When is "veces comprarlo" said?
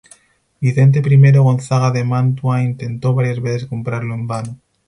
3.39-4.15